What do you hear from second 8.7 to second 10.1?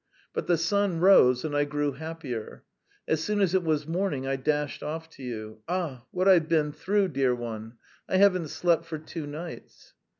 for two nights!"